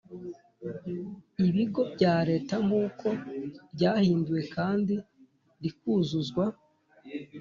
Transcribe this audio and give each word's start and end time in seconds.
ibigo 1.47 1.81
bya 1.93 2.15
Leta 2.29 2.55
nk 2.65 2.71
uko 2.83 3.07
ryahinduwe 3.73 4.41
kandi 4.55 4.95
rikuzuzwa 5.61 6.45